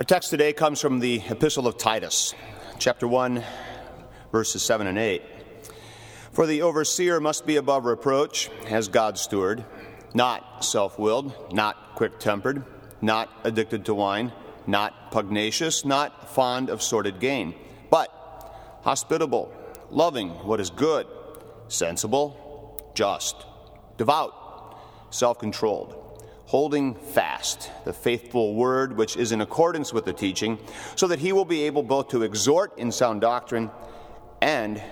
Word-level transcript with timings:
Our 0.00 0.04
text 0.04 0.30
today 0.30 0.54
comes 0.54 0.80
from 0.80 0.98
the 0.98 1.20
Epistle 1.28 1.66
of 1.66 1.76
Titus, 1.76 2.34
chapter 2.78 3.06
1, 3.06 3.44
verses 4.32 4.62
7 4.62 4.86
and 4.86 4.96
8. 4.96 5.22
For 6.32 6.46
the 6.46 6.62
overseer 6.62 7.20
must 7.20 7.44
be 7.44 7.56
above 7.56 7.84
reproach 7.84 8.48
as 8.66 8.88
God's 8.88 9.20
steward, 9.20 9.62
not 10.14 10.64
self 10.64 10.98
willed, 10.98 11.52
not 11.52 11.96
quick 11.96 12.18
tempered, 12.18 12.64
not 13.02 13.28
addicted 13.44 13.84
to 13.84 13.94
wine, 13.94 14.32
not 14.66 15.12
pugnacious, 15.12 15.84
not 15.84 16.30
fond 16.30 16.70
of 16.70 16.80
sordid 16.80 17.20
gain, 17.20 17.54
but 17.90 18.08
hospitable, 18.80 19.52
loving 19.90 20.30
what 20.30 20.60
is 20.60 20.70
good, 20.70 21.06
sensible, 21.68 22.90
just, 22.94 23.36
devout, 23.98 24.32
self 25.10 25.38
controlled 25.38 26.09
holding 26.50 26.96
fast 26.96 27.70
the 27.84 27.92
faithful 27.92 28.56
word 28.56 28.96
which 28.96 29.16
is 29.16 29.30
in 29.30 29.40
accordance 29.40 29.92
with 29.92 30.04
the 30.04 30.12
teaching, 30.12 30.58
so 30.96 31.06
that 31.06 31.20
he 31.20 31.32
will 31.32 31.44
be 31.44 31.62
able 31.62 31.80
both 31.80 32.08
to 32.08 32.24
exhort 32.24 32.76
in 32.76 32.90
sound 32.90 33.20
doctrine 33.20 33.70
and 34.42 34.82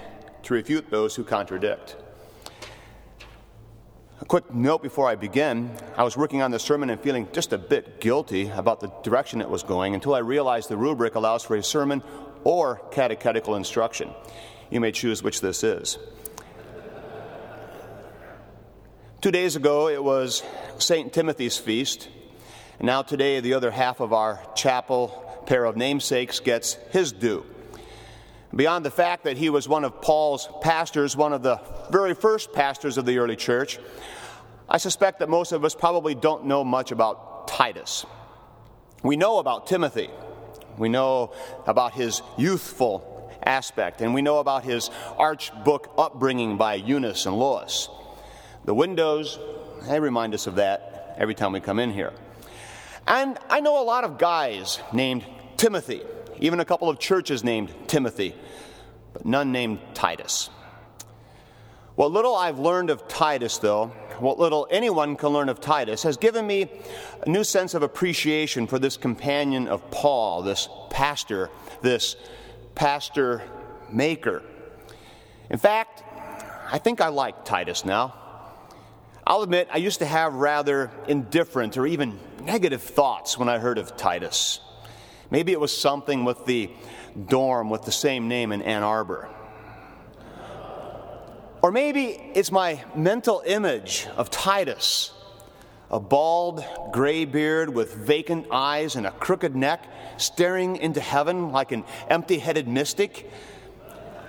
to 0.45 0.55
refute 0.55 0.89
those 0.89 1.17
who 1.17 1.25
contradict. 1.25 1.97
A 4.21 4.25
quick 4.25 4.55
note 4.55 4.85
before 4.85 5.09
I 5.09 5.17
begin 5.17 5.73
I 5.97 6.05
was 6.05 6.17
working 6.17 6.43
on 6.43 6.53
the 6.53 6.61
sermon 6.61 6.91
and 6.91 7.01
feeling 7.01 7.27
just 7.33 7.53
a 7.53 7.59
bit 7.59 8.01
guilty 8.01 8.49
about 8.51 8.79
the 8.79 8.93
direction 9.03 9.41
it 9.41 9.51
was 9.51 9.65
going 9.65 9.97
until 9.97 10.15
I 10.15 10.21
realized 10.21 10.69
the 10.69 10.77
rubric 10.77 11.17
allows 11.17 11.43
for 11.43 11.57
a 11.57 11.63
sermon 11.65 12.05
or 12.45 12.81
catechetical 12.93 13.57
instruction. 13.57 14.11
You 14.71 14.79
may 14.79 14.93
choose 14.93 15.25
which 15.25 15.41
this 15.41 15.65
is. 15.65 15.99
Two 19.21 19.33
days 19.33 19.57
ago, 19.57 19.89
it 19.89 20.05
was 20.05 20.45
St. 20.79 21.13
Timothy's 21.13 21.59
feast. 21.59 22.09
And 22.79 22.87
now, 22.87 23.03
today, 23.03 23.41
the 23.41 23.55
other 23.55 23.73
half 23.73 23.99
of 23.99 24.13
our 24.13 24.41
chapel 24.55 25.43
pair 25.45 25.65
of 25.65 25.77
namesakes 25.77 26.39
gets 26.39 26.75
his 26.93 27.11
due. 27.11 27.45
Beyond 28.55 28.85
the 28.87 28.93
fact 28.93 29.25
that 29.25 29.37
he 29.37 29.51
was 29.51 29.69
one 29.69 29.83
of 29.83 30.01
Paul's 30.01 30.49
pastors, 30.63 31.17
one 31.17 31.33
of 31.33 31.43
the 31.43 31.61
very 31.91 32.15
first 32.15 32.53
pastors 32.53 32.97
of 32.97 33.07
the 33.07 33.19
early 33.19 33.35
church, 33.35 33.81
I 34.69 34.79
suspect 34.79 35.19
that 35.19 35.29
most 35.29 35.51
of 35.51 35.65
us 35.65 35.75
probably 35.75 36.15
don't 36.15 36.45
know 36.45 36.63
much 36.63 36.93
about 36.93 37.49
Titus. 37.49 38.07
We 39.03 39.17
know 39.17 39.39
about 39.39 39.67
Timothy, 39.67 40.11
we 40.77 40.89
know 40.89 41.33
about 41.67 41.93
his 41.93 42.23
youthful 42.37 43.33
aspect, 43.43 44.01
and 44.01 44.15
we 44.15 44.23
know 44.23 44.39
about 44.39 44.63
his 44.63 44.91
arch 45.17 45.51
book 45.65 45.93
upbringing 45.99 46.57
by 46.57 46.75
Eunice 46.75 47.27
and 47.27 47.37
Lois. 47.37 47.89
The 48.69 48.75
windows, 48.75 49.39
they 49.89 49.99
remind 49.99 50.35
us 50.35 50.47
of 50.47 50.57
that 50.57 51.15
every 51.17 51.35
time 51.35 51.53
we 51.53 51.61
come 51.61 51.79
in 51.79 51.91
here. 51.91 52.13
And 53.07 53.39
I 53.49 53.61
know 53.61 53.81
a 53.81 53.83
lot 53.83 54.05
of 54.05 54.19
guys 54.19 54.79
named 54.93 55.25
Timothy, 55.57 56.03
even 56.39 56.61
a 56.61 56.67
couple 56.67 56.91
of 56.91 56.99
churches 56.99 57.43
named 57.43 57.73
Timothy, 57.87 58.35
but 59.15 59.25
none 59.25 59.53
named 59.53 59.79
Titus. 59.95 60.51
What 61.95 62.13
little 62.13 62.35
I've 62.35 62.59
learned 62.59 62.91
of 62.91 63.09
Titus, 63.09 63.57
though, 63.57 63.87
what 64.19 64.39
little 64.39 64.69
anyone 64.71 65.17
can 65.17 65.31
learn 65.31 65.49
of 65.49 65.63
Titus, 65.63 66.03
has 66.03 66.19
given 66.19 66.47
me 66.47 66.71
a 67.23 67.31
new 67.31 67.45
sense 67.45 67.73
of 67.73 67.83
appreciation 67.83 68.67
for 68.67 68.79
this 68.79 68.99
companion 68.99 69.67
of 69.67 69.91
Paul, 69.91 70.43
this 70.43 70.69
pastor, 70.91 71.49
this 71.81 72.17
pastor 72.75 73.43
maker. 73.91 74.43
In 75.49 75.57
fact, 75.57 76.03
I 76.71 76.77
think 76.77 77.01
I 77.01 77.09
like 77.09 77.47
Titus 77.47 77.87
now. 77.87 78.27
I'll 79.29 79.43
admit, 79.43 79.69
I 79.71 79.77
used 79.77 79.99
to 79.99 80.07
have 80.07 80.33
rather 80.33 80.91
indifferent 81.07 81.77
or 81.77 81.87
even 81.87 82.19
negative 82.41 82.83
thoughts 82.83 83.37
when 83.37 83.47
I 83.47 83.59
heard 83.59 83.77
of 83.77 83.95
Titus. 83.95 84.61
Maybe 85.31 85.53
it 85.53 85.61
was 85.61 85.77
something 85.77 86.25
with 86.25 86.47
the 86.47 86.71
dorm 87.27 87.69
with 87.69 87.83
the 87.83 87.93
same 87.93 88.27
name 88.27 88.53
in 88.53 88.63
Ann 88.63 88.83
Arbor. 88.83 89.29
Or 91.61 91.71
maybe 91.71 92.19
it's 92.35 92.51
my 92.51 92.83
mental 92.97 93.43
image 93.45 94.07
of 94.17 94.31
Titus, 94.31 95.13
a 95.91 96.01
bald, 96.01 96.65
gray 96.91 97.27
beard 97.27 97.69
with 97.69 97.93
vacant 97.93 98.47
eyes 98.51 98.97
and 98.97 99.07
a 99.07 99.11
crooked 99.11 99.55
neck, 99.55 99.85
staring 100.17 100.77
into 100.77 101.03
heaven 101.03 101.53
like 101.53 101.71
an 101.71 101.85
empty 102.09 102.39
headed 102.39 102.67
mystic. 102.67 103.31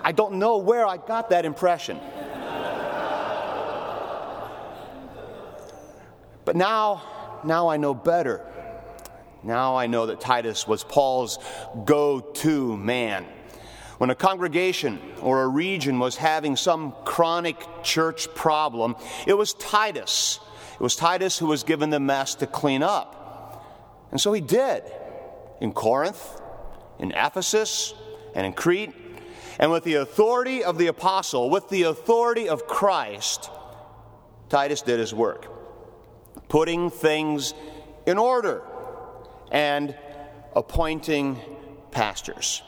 I 0.02 0.12
don't 0.12 0.34
know 0.34 0.58
where 0.58 0.86
I 0.86 0.98
got 0.98 1.30
that 1.30 1.46
impression. 1.46 1.98
But 6.50 6.56
now, 6.56 7.02
now 7.44 7.68
I 7.68 7.76
know 7.76 7.94
better. 7.94 8.44
Now 9.44 9.76
I 9.76 9.86
know 9.86 10.06
that 10.06 10.20
Titus 10.20 10.66
was 10.66 10.82
Paul's 10.82 11.38
go 11.84 12.18
to 12.18 12.76
man. 12.76 13.24
When 13.98 14.10
a 14.10 14.16
congregation 14.16 14.98
or 15.20 15.44
a 15.44 15.46
region 15.46 16.00
was 16.00 16.16
having 16.16 16.56
some 16.56 16.92
chronic 17.04 17.56
church 17.84 18.34
problem, 18.34 18.96
it 19.28 19.34
was 19.34 19.54
Titus. 19.54 20.40
It 20.74 20.80
was 20.80 20.96
Titus 20.96 21.38
who 21.38 21.46
was 21.46 21.62
given 21.62 21.90
the 21.90 22.00
mess 22.00 22.34
to 22.34 22.48
clean 22.48 22.82
up. 22.82 23.64
And 24.10 24.20
so 24.20 24.32
he 24.32 24.40
did 24.40 24.82
in 25.60 25.72
Corinth, 25.72 26.20
in 26.98 27.12
Ephesus, 27.12 27.94
and 28.34 28.44
in 28.44 28.54
Crete. 28.54 28.92
And 29.60 29.70
with 29.70 29.84
the 29.84 29.94
authority 29.94 30.64
of 30.64 30.78
the 30.78 30.88
apostle, 30.88 31.48
with 31.48 31.68
the 31.68 31.84
authority 31.84 32.48
of 32.48 32.66
Christ, 32.66 33.48
Titus 34.48 34.82
did 34.82 34.98
his 34.98 35.14
work 35.14 35.49
putting 36.50 36.90
things 36.90 37.54
in 38.06 38.18
order 38.18 38.62
and 39.50 39.96
appointing 40.54 41.40
pastors. 41.90 42.62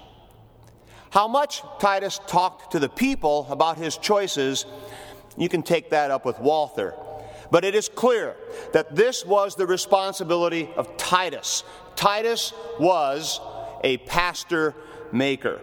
How 1.10 1.28
much 1.28 1.62
Titus 1.78 2.18
talked 2.26 2.72
to 2.72 2.78
the 2.78 2.88
people 2.88 3.46
about 3.50 3.76
his 3.76 3.98
choices, 3.98 4.64
you 5.36 5.50
can 5.50 5.62
take 5.62 5.90
that 5.90 6.10
up 6.10 6.24
with 6.24 6.38
Walther. 6.38 6.94
But 7.50 7.66
it 7.66 7.74
is 7.74 7.90
clear 7.90 8.34
that 8.72 8.96
this 8.96 9.26
was 9.26 9.56
the 9.56 9.66
responsibility 9.66 10.70
of 10.74 10.96
Titus. 10.96 11.64
Titus 11.96 12.54
was 12.80 13.40
a 13.84 13.98
pastor 13.98 14.74
maker. 15.10 15.60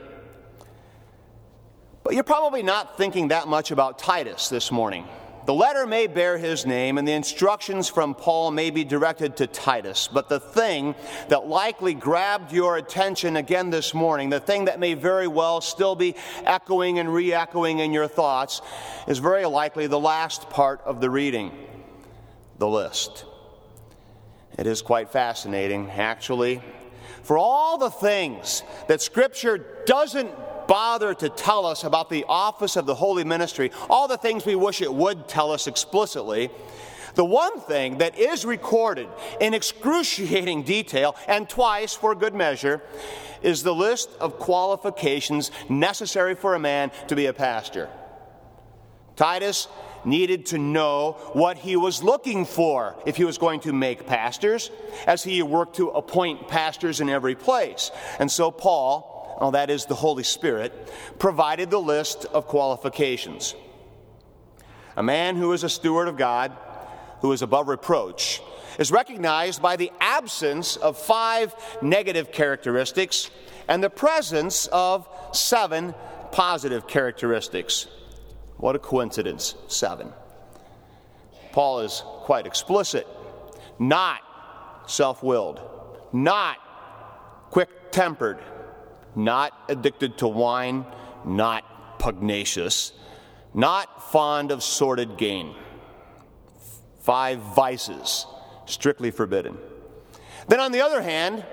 But 2.04 2.14
you're 2.14 2.24
probably 2.24 2.64
not 2.64 2.98
thinking 2.98 3.30
that 3.30 3.48
much 3.48 3.72
about 3.72 3.98
Titus 3.98 4.50
this 4.50 4.72
morning. 4.72 5.08
The 5.50 5.56
letter 5.56 5.88
may 5.88 6.06
bear 6.06 6.38
his 6.38 6.68
name, 6.68 7.00
and 7.00 7.08
the 7.08 7.14
instructions 7.14 7.90
from 7.90 8.14
Paul 8.14 8.52
may 8.52 8.70
be 8.70 8.84
directed 8.84 9.38
to 9.38 9.48
Titus. 9.48 10.08
But 10.08 10.30
the 10.30 10.40
thing 10.40 10.94
that 11.30 11.48
likely 11.48 11.96
grabbed 11.96 12.54
your 12.54 12.78
attention 12.78 13.36
again 13.36 13.72
this 13.72 13.96
morning, 13.96 14.30
the 14.30 14.40
thing 14.40 14.66
that 14.66 14.80
may 14.80 14.94
very 14.94 15.26
well 15.26 15.60
still 15.60 15.96
be 15.96 16.14
echoing 16.46 17.00
and 17.00 17.12
re 17.12 17.34
echoing 17.34 17.80
in 17.80 17.92
your 17.94 18.08
thoughts, 18.08 18.62
is 19.08 19.18
very 19.18 19.48
likely 19.48 19.88
the 19.88 20.00
last 20.00 20.52
part 20.52 20.82
of 20.82 21.02
the 21.02 21.10
reading 21.10 21.52
the 22.60 22.68
list. 22.68 23.26
It 24.56 24.68
is 24.68 24.84
quite 24.84 25.10
fascinating, 25.10 25.90
actually. 25.90 26.62
For 27.24 27.40
all 27.40 27.80
the 27.80 27.90
things 27.90 28.62
that 28.88 29.02
Scripture 29.02 29.58
doesn't 29.88 30.30
bother 30.70 31.16
to 31.16 31.30
tell 31.30 31.66
us 31.66 31.84
about 31.84 32.12
the 32.12 32.24
office 32.30 32.76
of 32.76 32.86
the 32.86 32.94
holy 32.94 33.24
ministry, 33.24 33.72
all 33.90 34.08
the 34.08 34.18
things 34.18 34.46
we 34.46 34.54
wish 34.54 34.82
it 34.82 34.94
would 34.94 35.28
tell 35.28 35.52
us 35.52 35.66
explicitly, 35.66 36.52
the 37.16 37.26
one 37.26 37.60
thing 37.60 37.98
that 37.98 38.20
is 38.20 38.46
recorded 38.46 39.10
in 39.42 39.56
excruciating 39.56 40.62
detail, 40.62 41.16
and 41.28 41.50
twice 41.50 41.96
for 41.96 42.14
good 42.14 42.36
measure, 42.36 42.84
is 43.42 43.64
the 43.64 43.74
list 43.74 44.12
of 44.22 44.38
qualifications 44.38 45.50
necessary 45.70 46.36
for 46.36 46.54
a 46.54 46.60
man 46.60 46.92
to 47.08 47.16
be 47.16 47.26
a 47.26 47.34
pastor. 47.34 47.90
Titus 49.16 49.68
needed 50.06 50.46
to 50.46 50.60
know 50.60 51.14
what 51.34 51.58
he 51.58 51.76
was 51.76 52.04
looking 52.04 52.46
for 52.46 52.96
if 53.08 53.18
he 53.18 53.26
was 53.26 53.40
going 53.40 53.60
to 53.62 53.74
make 53.74 54.06
pastors, 54.06 54.70
as 55.08 55.24
he 55.24 55.42
worked 55.42 55.78
to 55.78 55.90
appoint 55.90 56.48
pastors 56.48 57.02
in 57.02 57.10
every 57.10 57.36
place. 57.36 57.90
And 58.20 58.32
so 58.32 58.52
Paul 58.52 59.19
oh, 59.40 59.52
that 59.52 59.70
is 59.70 59.86
the 59.86 59.96
Holy 59.96 60.24
Spirit, 60.24 60.92
provided 61.18 61.70
the 61.70 61.80
list 61.80 62.26
of 62.26 62.48
qualifications. 62.48 63.56
A 64.96 65.04
man 65.04 65.36
who 65.36 65.54
is 65.54 65.64
a 65.64 65.70
steward 65.70 66.08
of 66.08 66.18
God, 66.18 66.52
who 67.22 67.32
is 67.32 67.42
above 67.42 67.68
reproach, 67.68 68.42
is 68.78 68.92
recognized 68.92 69.62
by 69.62 69.76
the 69.76 69.92
absence 70.00 70.76
of 70.78 70.98
five 70.98 71.54
negative 71.82 72.32
characteristics 72.32 73.30
and 73.68 73.84
the 73.84 73.90
presence 73.90 74.68
of 74.68 75.08
seven 75.34 75.94
positive 76.32 76.88
characteristics. 76.88 77.88
What 78.58 78.76
a 78.76 78.80
coincidence, 78.80 79.56
seven. 79.68 80.12
Paul 81.52 81.80
is 81.82 82.04
quite 82.24 82.46
explicit 82.46 83.08
not 83.80 84.22
self 84.88 85.24
willed, 85.24 85.62
not 86.12 86.58
quick 87.50 87.92
tempered, 87.92 88.40
not 89.26 89.54
addicted 89.70 90.18
to 90.20 90.28
wine, 90.28 90.86
not 91.26 92.00
pugnacious, 92.00 92.94
not 93.54 94.12
fond 94.12 94.52
of 94.52 94.64
sordid 94.64 95.18
gain. 95.18 95.56
Five 97.02 97.40
vices, 97.40 98.26
strictly 98.66 99.12
forbidden. 99.12 99.58
Then, 100.48 100.60
on 100.60 100.72
the 100.72 100.82
other 100.82 101.02
hand, 101.02 101.46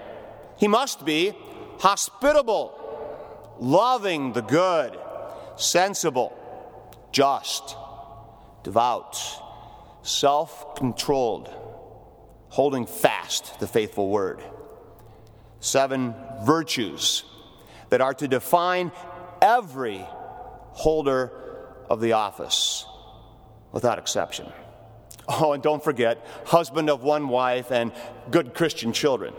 He 0.59 0.69
must 0.69 1.05
be 1.05 1.35
hospitable, 1.79 2.73
loving 3.59 4.33
the 4.33 4.41
good, 4.41 4.97
sensible, 5.57 6.37
just, 7.13 7.77
devout, 8.63 9.19
self 10.03 10.77
controlled, 10.77 11.49
holding 12.49 12.87
fast 12.87 13.59
the 13.61 13.67
faithful 13.67 14.09
word. 14.09 14.43
Seven 15.61 16.15
virtues 16.45 17.25
that 17.97 18.03
are 18.03 18.13
to 18.13 18.29
define 18.29 18.93
every 19.41 20.07
holder 20.73 21.33
of 21.89 21.99
the 21.99 22.13
office, 22.13 22.85
without 23.73 23.99
exception. 23.99 24.53
Oh, 25.27 25.55
and 25.55 25.63
don't 25.63 25.83
forget, 25.83 26.23
husband 26.45 26.91
of 26.91 27.03
one 27.03 27.29
wife 27.29 27.73
and 27.73 27.93
good 28.31 28.53
Christian 28.53 28.93
children. 28.93 29.33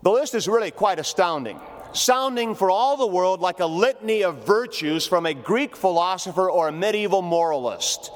The 0.00 0.10
list 0.10 0.34
is 0.34 0.48
really 0.48 0.70
quite 0.70 0.98
astounding, 0.98 1.60
sounding 1.92 2.54
for 2.54 2.70
all 2.70 2.96
the 2.96 3.06
world 3.06 3.40
like 3.40 3.60
a 3.60 3.66
litany 3.66 4.24
of 4.24 4.46
virtues 4.46 5.06
from 5.06 5.26
a 5.26 5.34
Greek 5.34 5.76
philosopher 5.76 6.50
or 6.50 6.68
a 6.68 6.72
medieval 6.72 7.20
moralist. 7.20 8.10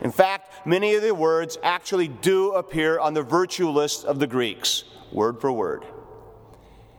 In 0.00 0.10
fact, 0.10 0.66
many 0.66 0.96
of 0.96 1.02
the 1.02 1.14
words 1.14 1.58
actually 1.62 2.08
do 2.08 2.54
appear 2.54 2.98
on 2.98 3.14
the 3.14 3.22
virtue 3.22 3.68
list 3.68 4.04
of 4.04 4.18
the 4.18 4.26
Greeks, 4.26 4.82
word 5.12 5.40
for 5.40 5.52
word. 5.52 5.84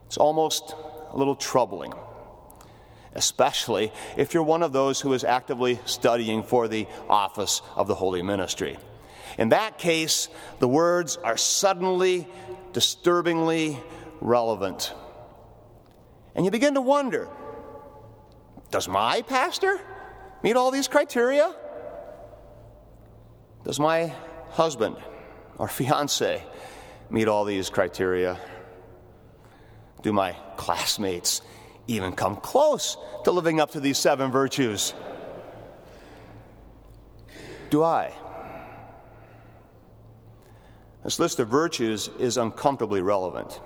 It's 0.08 0.18
almost 0.18 0.76
a 1.12 1.18
little 1.18 1.36
troubling, 1.36 1.94
especially 3.14 3.92
if 4.18 4.34
you're 4.34 4.44
one 4.44 4.64
of 4.64 4.74
those 4.74 5.02
who 5.02 5.14
is 5.14 5.24
actively 5.24 5.80
studying 5.86 6.44
for 6.44 6.68
the 6.68 6.88
office 7.10 7.62
of 7.76 7.88
the 7.88 7.96
holy 7.96 8.22
ministry. 8.22 8.78
In 9.38 9.50
that 9.50 9.78
case, 9.78 10.30
the 10.60 10.68
words 10.68 11.18
are 11.18 11.38
suddenly, 11.38 12.28
disturbingly 12.74 13.80
relevant. 14.22 14.94
And 16.36 16.46
you 16.46 16.52
begin 16.52 16.74
to 16.76 16.82
wonder 16.82 17.28
does 18.72 18.88
my 18.88 19.22
pastor 19.22 19.80
meet 20.44 20.56
all 20.56 20.72
these 20.72 20.88
criteria? 20.88 21.54
Does 23.64 23.80
my 23.80 24.14
husband 24.50 24.98
or 25.58 25.68
fiance 25.68 26.44
meet 27.10 27.28
all 27.28 27.46
these 27.46 27.70
criteria? 27.70 28.38
Do 30.06 30.14
my 30.14 30.34
classmates 30.56 31.42
even 31.88 32.12
come 32.12 32.36
close 32.36 32.96
to 33.24 33.32
living 33.32 33.60
up 33.60 33.72
to 33.72 33.80
these 33.80 33.98
seven 33.98 34.30
virtues? 34.30 34.94
Do 37.72 37.82
I? 37.82 38.14
This 41.04 41.18
list 41.18 41.40
of 41.40 41.48
virtues 41.48 42.12
is 42.20 42.38
uncomfortably 42.38 43.02
relevant. 43.02 43.60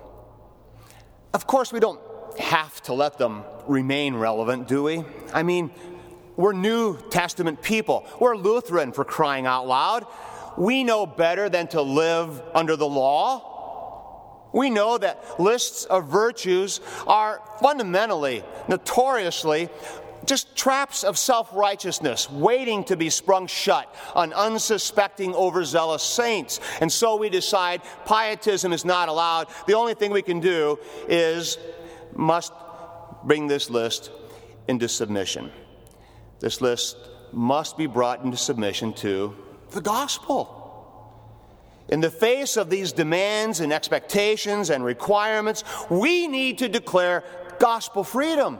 Of 1.33 1.45
course, 1.45 1.73
we 1.73 1.81
don't 1.81 1.99
have 2.39 2.81
to 2.83 2.93
let 2.93 3.17
them 3.17 3.43
remain 3.67 4.15
relevant, 4.15 4.69
do 4.69 4.83
we? 4.83 5.03
I 5.33 5.43
mean, 5.43 5.71
we're 6.37 6.53
New 6.53 6.97
Testament 7.09 7.61
people. 7.61 8.07
We're 8.17 8.37
Lutheran 8.37 8.93
for 8.93 9.03
crying 9.03 9.45
out 9.45 9.67
loud. 9.67 10.05
We 10.57 10.85
know 10.85 11.05
better 11.05 11.49
than 11.49 11.67
to 11.67 11.81
live 11.81 12.41
under 12.55 12.77
the 12.77 12.87
law. 12.87 13.49
We 14.51 14.69
know 14.69 14.97
that 14.97 15.39
lists 15.39 15.85
of 15.85 16.07
virtues 16.07 16.81
are 17.05 17.41
fundamentally, 17.61 18.43
notoriously, 18.67 19.69
just 20.25 20.55
traps 20.55 21.03
of 21.03 21.17
self 21.17 21.49
righteousness 21.53 22.29
waiting 22.29 22.83
to 22.85 22.97
be 22.97 23.09
sprung 23.09 23.47
shut 23.47 23.93
on 24.15 24.33
unsuspecting, 24.33 25.33
overzealous 25.33 26.03
saints. 26.03 26.59
And 26.81 26.91
so 26.91 27.15
we 27.15 27.29
decide 27.29 27.81
pietism 28.05 28.73
is 28.73 28.85
not 28.85 29.09
allowed. 29.09 29.47
The 29.67 29.73
only 29.73 29.93
thing 29.93 30.11
we 30.11 30.21
can 30.21 30.39
do 30.39 30.79
is 31.07 31.57
must 32.13 32.53
bring 33.23 33.47
this 33.47 33.69
list 33.69 34.11
into 34.67 34.87
submission. 34.87 35.51
This 36.39 36.61
list 36.61 36.97
must 37.31 37.77
be 37.77 37.87
brought 37.87 38.23
into 38.23 38.37
submission 38.37 38.93
to 38.93 39.35
the 39.71 39.81
gospel. 39.81 40.58
In 41.89 42.01
the 42.01 42.11
face 42.11 42.55
of 42.55 42.69
these 42.69 42.91
demands 42.91 43.59
and 43.59 43.73
expectations 43.73 44.69
and 44.69 44.85
requirements, 44.85 45.63
we 45.89 46.27
need 46.27 46.59
to 46.59 46.69
declare 46.69 47.23
gospel 47.59 48.03
freedom. 48.03 48.59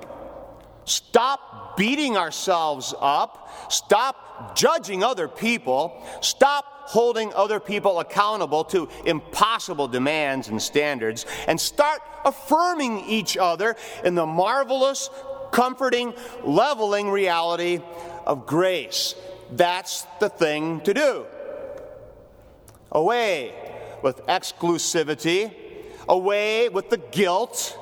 Stop 0.86 1.78
beating 1.78 2.18
ourselves 2.18 2.94
up. 3.00 3.72
Stop 3.72 4.58
judging 4.58 5.04
other 5.04 5.28
people. 5.28 6.04
Stop 6.22 6.66
holding 6.90 7.32
other 7.36 7.60
people 7.60 8.00
accountable 8.00 8.64
to 8.64 8.90
impossible 9.06 9.88
demands 9.88 10.48
and 10.48 10.60
standards. 10.60 11.28
And 11.48 11.62
start 11.62 12.02
affirming 12.26 13.02
each 13.02 13.38
other 13.38 13.76
in 14.04 14.16
the 14.16 14.26
marvelous, 14.26 15.12
comforting, 15.52 16.16
leveling 16.44 17.12
reality 17.12 17.80
of 18.26 18.48
grace. 18.48 19.14
That's 19.52 20.08
the 20.20 20.30
thing 20.30 20.82
to 20.82 20.94
do. 20.96 21.26
Away 22.92 23.54
with 24.02 24.26
exclusivity, 24.28 25.54
away 26.08 26.70
with 26.70 26.90
the 26.90 26.98
guilt, 26.98 27.78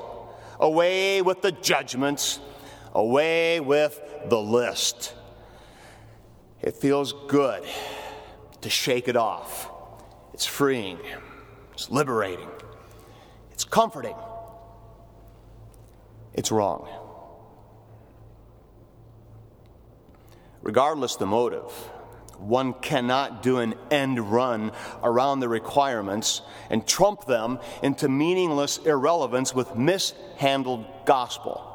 away 0.59 1.21
with 1.21 1.41
the 1.41 1.51
judgments, 1.51 2.39
away 2.93 3.59
with 3.59 3.99
the 4.25 4.39
list. 4.39 5.13
It 6.61 6.75
feels 6.75 7.13
good 7.27 7.63
to 8.61 8.69
shake 8.69 9.07
it 9.07 9.15
off. 9.15 9.69
It's 10.33 10.45
freeing, 10.45 10.99
it's 11.73 11.89
liberating, 11.89 12.49
it's 13.51 13.63
comforting. 13.63 14.15
It's 16.37 16.51
wrong. 16.51 16.87
Regardless 20.61 21.15
the 21.15 21.25
motive, 21.25 21.71
one 22.39 22.73
cannot 22.73 23.43
do 23.43 23.59
an 23.59 23.73
end 23.91 24.19
run 24.19 24.71
around 25.03 25.39
the 25.39 25.49
requirements 25.49 26.41
and 26.69 26.87
trump 26.87 27.25
them 27.25 27.59
into 27.81 28.07
meaningless 28.07 28.77
irrelevance 28.79 29.53
with 29.53 29.75
mishandled 29.75 30.85
gospel. 31.05 31.67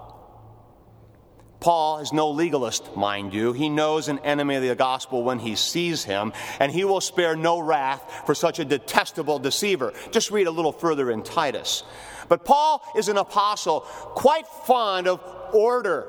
Paul 1.62 2.00
is 2.00 2.12
no 2.12 2.30
legalist, 2.30 2.96
mind 2.96 3.32
you. 3.32 3.52
He 3.52 3.68
knows 3.68 4.08
an 4.08 4.18
enemy 4.20 4.56
of 4.56 4.62
the 4.62 4.74
gospel 4.74 5.22
when 5.22 5.38
he 5.38 5.54
sees 5.54 6.02
him, 6.02 6.32
and 6.58 6.72
he 6.72 6.84
will 6.84 7.00
spare 7.00 7.36
no 7.36 7.60
wrath 7.60 8.02
for 8.26 8.34
such 8.34 8.58
a 8.58 8.64
detestable 8.64 9.38
deceiver. 9.38 9.92
Just 10.10 10.32
read 10.32 10.48
a 10.48 10.50
little 10.50 10.72
further 10.72 11.08
in 11.08 11.22
Titus. 11.22 11.84
But 12.28 12.44
Paul 12.44 12.82
is 12.96 13.08
an 13.08 13.16
apostle 13.16 13.80
quite 13.80 14.48
fond 14.48 15.06
of 15.06 15.20
order. 15.54 16.08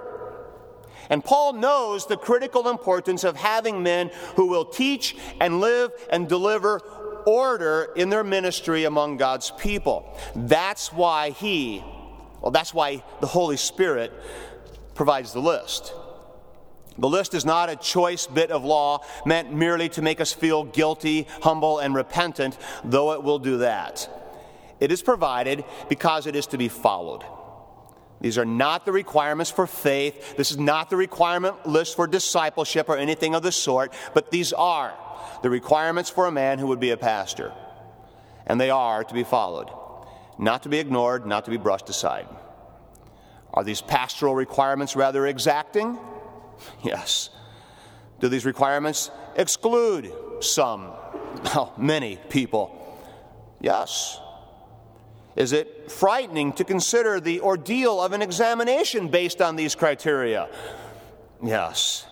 And 1.10 1.24
Paul 1.24 1.54
knows 1.54 2.06
the 2.06 2.18
critical 2.18 2.70
importance 2.70 3.24
of 3.24 3.36
having 3.36 3.84
men 3.84 4.12
who 4.36 4.48
will 4.48 4.66
teach 4.66 5.16
and 5.40 5.60
live 5.60 5.92
and 6.10 6.28
deliver 6.28 6.80
order 7.26 7.90
in 7.96 8.10
their 8.10 8.24
ministry 8.24 8.84
among 8.86 9.18
God's 9.18 9.52
people. 9.52 10.18
That's 10.36 10.92
why 10.92 11.32
he, 11.32 11.84
well, 12.42 12.52
that's 12.52 12.74
why 12.74 13.04
the 13.22 13.28
Holy 13.28 13.58
Spirit 13.58 14.12
provides 14.96 15.34
the 15.34 15.42
list. 15.42 15.94
The 16.98 17.10
list 17.10 17.34
is 17.34 17.44
not 17.44 17.70
a 17.70 17.76
choice 17.76 18.28
bit 18.28 18.52
of 18.52 18.64
law 18.64 19.04
meant 19.26 19.52
merely 19.52 19.90
to 19.90 20.02
make 20.02 20.22
us 20.22 20.32
feel 20.32 20.64
guilty, 20.64 21.28
humble, 21.42 21.80
and 21.80 21.96
repentant, 21.96 22.58
though 22.84 23.14
it 23.14 23.24
will 23.24 23.40
do 23.40 23.58
that. 23.58 24.08
It 24.80 24.92
is 24.92 25.02
provided 25.02 25.64
because 25.90 26.28
it 26.28 26.36
is 26.36 26.46
to 26.48 26.58
be 26.58 26.68
followed. 26.68 27.24
These 28.24 28.38
are 28.38 28.46
not 28.46 28.86
the 28.86 28.94
requirements 28.94 29.52
for 29.52 29.68
faith. 29.68 30.38
This 30.38 30.50
is 30.50 30.58
not 30.58 30.90
the 30.90 30.96
requirement 30.96 31.68
list 31.68 31.98
for 31.98 32.08
discipleship 32.08 32.88
or 32.88 32.96
anything 32.96 33.36
of 33.36 33.44
the 33.44 33.52
sort, 33.52 33.94
but 34.14 34.32
these 34.32 34.54
are 34.54 34.94
the 35.44 35.50
requirements 35.50 36.10
for 36.10 36.26
a 36.26 36.32
man 36.32 36.58
who 36.58 36.68
would 36.68 36.80
be 36.80 36.92
a 36.92 36.98
pastor. 36.98 37.52
And 38.48 38.62
they 38.62 38.70
are 38.70 39.04
to 39.04 39.14
be 39.14 39.26
followed, 39.26 39.70
not 40.40 40.64
to 40.64 40.70
be 40.70 40.80
ignored, 40.80 41.26
not 41.26 41.44
to 41.46 41.52
be 41.52 41.58
brushed 41.58 41.90
aside. 41.90 42.26
Are 43.54 43.66
these 43.66 43.82
pastoral 43.82 44.34
requirements 44.34 44.96
rather 44.96 45.28
exacting? 45.28 46.00
Yes. 46.82 47.30
Do 48.22 48.30
these 48.30 48.46
requirements 48.46 49.12
exclude 49.36 50.14
some, 50.40 50.94
well, 51.44 51.74
oh, 51.78 51.82
many 51.82 52.20
people? 52.30 52.80
Yes. 53.60 54.18
Is 55.36 55.52
it 55.52 55.92
frightening 55.92 56.54
to 56.54 56.64
consider 56.64 57.20
the 57.20 57.42
ordeal 57.42 58.02
of 58.02 58.14
an 58.14 58.22
examination 58.22 59.08
based 59.08 59.42
on 59.42 59.56
these 59.56 59.74
criteria? 59.76 60.50
Yes. 61.44 62.06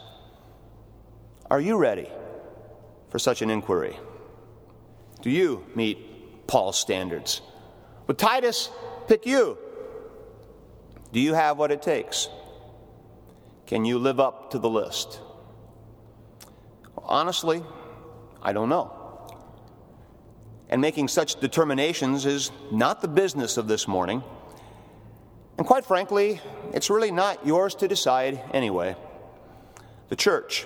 Are 1.49 1.59
you 1.59 1.77
ready 1.77 2.09
for 3.09 3.19
such 3.19 3.41
an 3.41 3.49
inquiry? 3.49 3.97
Do 5.21 5.29
you 5.29 5.65
meet 5.75 6.47
Paul's 6.47 6.79
standards? 6.79 7.41
Would 8.07 8.17
Titus 8.17 8.69
pick 9.07 9.25
you? 9.25 9.57
Do 11.11 11.19
you 11.19 11.33
have 11.33 11.57
what 11.57 11.71
it 11.71 11.81
takes? 11.81 12.27
Can 13.67 13.85
you 13.85 13.99
live 13.99 14.19
up 14.19 14.51
to 14.51 14.59
the 14.59 14.69
list? 14.69 15.19
Honestly, 16.97 17.63
I 18.41 18.53
don't 18.53 18.69
know. 18.69 19.00
And 20.71 20.81
making 20.81 21.09
such 21.09 21.39
determinations 21.39 22.25
is 22.25 22.49
not 22.71 23.01
the 23.01 23.07
business 23.07 23.57
of 23.57 23.67
this 23.67 23.87
morning. 23.87 24.23
And 25.57 25.67
quite 25.67 25.85
frankly, 25.85 26.39
it's 26.73 26.89
really 26.89 27.11
not 27.11 27.45
yours 27.45 27.75
to 27.75 27.87
decide 27.87 28.41
anyway. 28.53 28.95
The 30.07 30.15
church, 30.15 30.65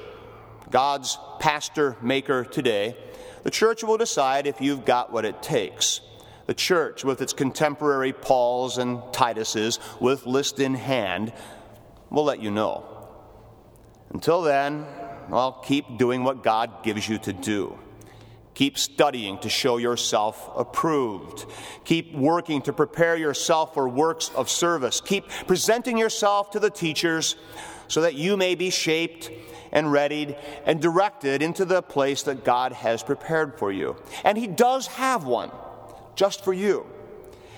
God's 0.69 1.17
pastor 1.39 1.97
maker 2.01 2.45
today, 2.45 2.95
the 3.43 3.51
church 3.51 3.83
will 3.83 3.97
decide 3.97 4.47
if 4.47 4.61
you've 4.61 4.85
got 4.85 5.11
what 5.11 5.25
it 5.25 5.41
takes. 5.41 6.01
The 6.45 6.53
church, 6.53 7.03
with 7.03 7.21
its 7.21 7.33
contemporary 7.33 8.13
Pauls 8.13 8.77
and 8.77 8.99
Tituses, 9.11 9.79
with 9.99 10.27
list 10.27 10.59
in 10.59 10.75
hand, 10.75 11.33
will 12.11 12.23
let 12.23 12.41
you 12.41 12.51
know. 12.51 12.85
Until 14.11 14.43
then, 14.43 14.85
well, 15.29 15.63
keep 15.65 15.97
doing 15.97 16.23
what 16.23 16.43
God 16.43 16.83
gives 16.83 17.09
you 17.09 17.17
to 17.19 17.33
do. 17.33 17.79
Keep 18.55 18.77
studying 18.77 19.37
to 19.39 19.49
show 19.49 19.75
yourself 19.75 20.49
approved. 20.55 21.45
Keep 21.83 22.15
working 22.15 22.61
to 22.61 22.71
prepare 22.71 23.17
yourself 23.17 23.73
for 23.73 23.87
works 23.87 24.31
of 24.33 24.49
service. 24.49 25.01
Keep 25.01 25.29
presenting 25.45 25.97
yourself 25.97 26.51
to 26.51 26.59
the 26.59 26.69
teachers 26.69 27.35
so 27.89 28.01
that 28.01 28.15
you 28.15 28.37
may 28.37 28.55
be 28.55 28.69
shaped 28.69 29.29
and 29.73 29.91
readied 29.91 30.37
and 30.65 30.81
directed 30.81 31.41
into 31.41 31.65
the 31.65 31.81
place 31.81 32.23
that 32.23 32.45
God 32.45 32.71
has 32.71 33.03
prepared 33.03 33.59
for 33.59 33.73
you. 33.73 33.97
And 34.23 34.37
He 34.37 34.47
does 34.47 34.87
have 34.87 35.25
one 35.25 35.51
just 36.15 36.41
for 36.45 36.53
you. 36.53 36.85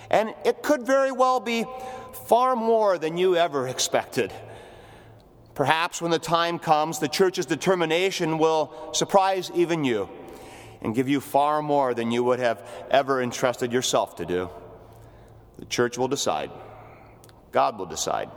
And 0.10 0.34
it 0.46 0.64
could 0.64 0.82
very 0.82 1.12
well 1.12 1.40
be 1.40 1.66
far 2.26 2.56
more 2.56 2.98
than 2.98 3.18
you 3.18 3.36
ever 3.36 3.68
expected. 3.68 4.34
Perhaps 5.54 6.02
when 6.02 6.10
the 6.10 6.20
time 6.20 6.58
comes, 6.58 6.98
the 6.98 7.08
church's 7.08 7.46
determination 7.46 8.40
will 8.40 8.74
surprise 8.94 9.52
even 9.54 9.84
you 9.84 10.10
and 10.82 10.96
give 10.96 11.10
you 11.10 11.20
far 11.20 11.62
more 11.62 11.94
than 11.94 12.12
you 12.12 12.24
would 12.24 12.40
have 12.40 12.68
ever 12.90 13.22
entrusted 13.22 13.72
yourself 13.72 14.16
to 14.18 14.26
do. 14.26 14.50
The 15.58 15.66
church 15.66 15.98
will 15.98 16.08
decide. 16.08 16.52
God 17.52 17.78
will 17.78 17.86
decide. 17.86 18.30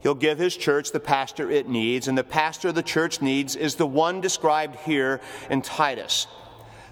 He'll 0.00 0.14
give 0.14 0.38
his 0.38 0.56
church 0.56 0.92
the 0.92 1.00
pastor 1.00 1.50
it 1.50 1.68
needs, 1.68 2.08
and 2.08 2.18
the 2.18 2.24
pastor 2.24 2.72
the 2.72 2.82
church 2.82 3.22
needs 3.22 3.56
is 3.56 3.76
the 3.76 3.86
one 3.86 4.20
described 4.20 4.76
here 4.80 5.20
in 5.48 5.62
Titus 5.62 6.26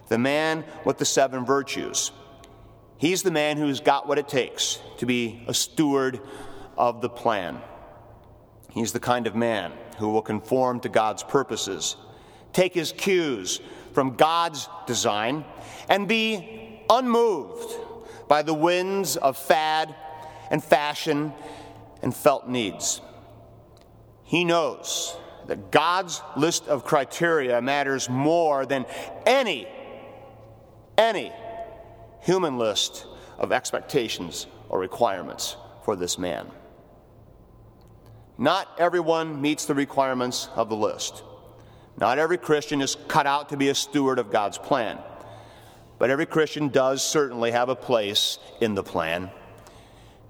the 0.08 0.18
man 0.18 0.62
with 0.84 0.98
the 0.98 1.06
seven 1.06 1.46
virtues. 1.46 2.12
He's 2.98 3.22
the 3.22 3.30
man 3.30 3.56
who's 3.56 3.80
got 3.80 4.06
what 4.06 4.18
it 4.18 4.28
takes 4.28 4.78
to 4.98 5.06
be 5.06 5.42
a 5.48 5.54
steward 5.54 6.20
of 6.76 7.00
the 7.00 7.08
plan. 7.08 7.62
He's 8.70 8.92
the 8.92 9.00
kind 9.00 9.26
of 9.26 9.34
man 9.34 9.72
who 9.98 10.10
will 10.10 10.20
conform 10.20 10.80
to 10.80 10.90
God's 10.90 11.22
purposes, 11.22 11.96
take 12.52 12.74
his 12.74 12.92
cues 12.92 13.60
from 13.92 14.16
God's 14.16 14.68
design, 14.86 15.44
and 15.88 16.08
be 16.08 16.80
unmoved 16.88 17.74
by 18.28 18.42
the 18.42 18.54
winds 18.54 19.16
of 19.16 19.36
fad 19.36 19.94
and 20.50 20.62
fashion 20.62 21.32
and 22.02 22.14
felt 22.14 22.48
needs. 22.48 23.00
He 24.24 24.44
knows 24.44 25.16
that 25.46 25.70
God's 25.70 26.22
list 26.36 26.68
of 26.68 26.84
criteria 26.84 27.60
matters 27.60 28.08
more 28.08 28.64
than 28.64 28.86
any, 29.26 29.66
any 30.96 31.32
human 32.20 32.58
list 32.58 33.06
of 33.38 33.52
expectations 33.52 34.46
or 34.68 34.78
requirements 34.78 35.56
for 35.84 35.96
this 35.96 36.16
man. 36.18 36.50
Not 38.38 38.68
everyone 38.78 39.40
meets 39.40 39.66
the 39.66 39.74
requirements 39.74 40.48
of 40.54 40.68
the 40.68 40.76
list. 40.76 41.22
Not 41.98 42.18
every 42.18 42.38
Christian 42.38 42.80
is 42.80 42.96
cut 43.08 43.26
out 43.26 43.50
to 43.50 43.56
be 43.56 43.68
a 43.68 43.74
steward 43.74 44.18
of 44.18 44.30
God's 44.30 44.58
plan, 44.58 44.98
but 45.98 46.10
every 46.10 46.26
Christian 46.26 46.68
does 46.68 47.02
certainly 47.02 47.50
have 47.50 47.68
a 47.68 47.76
place 47.76 48.38
in 48.60 48.74
the 48.74 48.82
plan. 48.82 49.30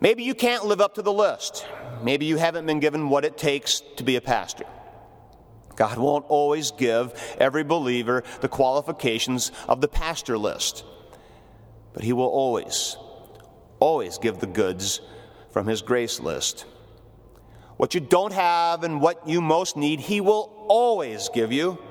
Maybe 0.00 0.24
you 0.24 0.34
can't 0.34 0.66
live 0.66 0.80
up 0.80 0.96
to 0.96 1.02
the 1.02 1.12
list. 1.12 1.64
Maybe 2.02 2.26
you 2.26 2.36
haven't 2.36 2.66
been 2.66 2.80
given 2.80 3.08
what 3.08 3.24
it 3.24 3.38
takes 3.38 3.80
to 3.96 4.02
be 4.02 4.16
a 4.16 4.20
pastor. 4.20 4.64
God 5.76 5.96
won't 5.96 6.26
always 6.28 6.72
give 6.72 7.14
every 7.38 7.64
believer 7.64 8.24
the 8.40 8.48
qualifications 8.48 9.52
of 9.68 9.80
the 9.80 9.88
pastor 9.88 10.36
list, 10.36 10.84
but 11.94 12.02
He 12.02 12.12
will 12.12 12.26
always, 12.26 12.96
always 13.78 14.18
give 14.18 14.38
the 14.38 14.46
goods 14.46 15.00
from 15.50 15.66
His 15.66 15.82
grace 15.82 16.20
list. 16.20 16.66
What 17.82 17.94
you 17.94 18.00
don't 18.00 18.32
have 18.32 18.84
and 18.84 19.00
what 19.00 19.26
you 19.28 19.40
most 19.40 19.76
need, 19.76 19.98
He 19.98 20.20
will 20.20 20.54
always 20.68 21.28
give 21.30 21.50
you 21.50 21.82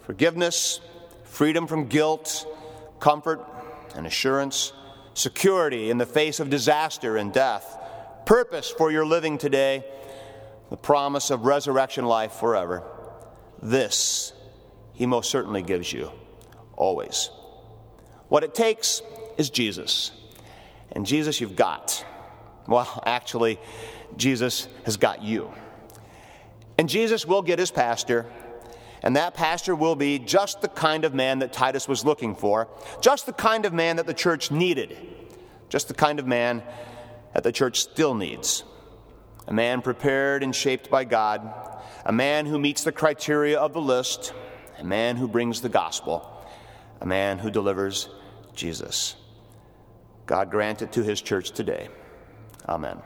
forgiveness, 0.00 0.80
freedom 1.22 1.68
from 1.68 1.86
guilt, 1.86 2.44
comfort 2.98 3.40
and 3.94 4.04
assurance, 4.04 4.72
security 5.14 5.90
in 5.90 5.98
the 5.98 6.06
face 6.06 6.40
of 6.40 6.50
disaster 6.50 7.16
and 7.16 7.32
death, 7.32 7.78
purpose 8.26 8.68
for 8.68 8.90
your 8.90 9.06
living 9.06 9.38
today, 9.38 9.84
the 10.70 10.76
promise 10.76 11.30
of 11.30 11.44
resurrection 11.44 12.04
life 12.04 12.32
forever. 12.32 12.82
This 13.62 14.32
He 14.92 15.06
most 15.06 15.30
certainly 15.30 15.62
gives 15.62 15.92
you, 15.92 16.10
always. 16.74 17.30
What 18.26 18.42
it 18.42 18.56
takes 18.56 19.02
is 19.38 19.50
Jesus. 19.50 20.10
And 20.90 21.06
Jesus, 21.06 21.40
you've 21.40 21.54
got. 21.54 22.04
Well, 22.66 23.00
actually, 23.06 23.60
Jesus 24.16 24.68
has 24.84 24.96
got 24.96 25.22
you. 25.22 25.52
And 26.78 26.88
Jesus 26.88 27.26
will 27.26 27.42
get 27.42 27.58
his 27.58 27.70
pastor, 27.70 28.26
and 29.02 29.16
that 29.16 29.34
pastor 29.34 29.74
will 29.74 29.94
be 29.94 30.18
just 30.18 30.62
the 30.62 30.68
kind 30.68 31.04
of 31.04 31.14
man 31.14 31.40
that 31.40 31.52
Titus 31.52 31.86
was 31.86 32.04
looking 32.04 32.34
for, 32.34 32.68
just 33.00 33.26
the 33.26 33.32
kind 33.32 33.64
of 33.66 33.72
man 33.72 33.96
that 33.96 34.06
the 34.06 34.14
church 34.14 34.50
needed, 34.50 34.96
just 35.68 35.88
the 35.88 35.94
kind 35.94 36.18
of 36.18 36.26
man 36.26 36.62
that 37.34 37.42
the 37.42 37.52
church 37.52 37.80
still 37.80 38.14
needs. 38.14 38.64
A 39.46 39.52
man 39.52 39.82
prepared 39.82 40.42
and 40.42 40.54
shaped 40.54 40.88
by 40.88 41.04
God, 41.04 41.52
a 42.04 42.12
man 42.12 42.46
who 42.46 42.58
meets 42.58 42.84
the 42.84 42.92
criteria 42.92 43.58
of 43.58 43.72
the 43.72 43.80
list, 43.80 44.32
a 44.78 44.84
man 44.84 45.16
who 45.16 45.28
brings 45.28 45.60
the 45.60 45.68
gospel, 45.68 46.28
a 47.00 47.06
man 47.06 47.38
who 47.38 47.50
delivers 47.50 48.08
Jesus. 48.54 49.16
God 50.26 50.50
grant 50.50 50.82
it 50.82 50.92
to 50.92 51.02
his 51.02 51.20
church 51.20 51.50
today. 51.50 51.88
Amen. 52.68 53.02